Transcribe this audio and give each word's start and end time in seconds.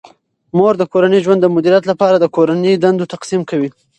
مور 0.57 0.73
د 0.77 0.83
کورني 0.91 1.19
ژوند 1.25 1.39
د 1.41 1.47
مدیریت 1.55 1.83
لپاره 1.91 2.15
د 2.19 2.25
کورني 2.35 2.73
دندو 2.83 3.09
تقسیم 3.13 3.41
کوي. 3.49 3.69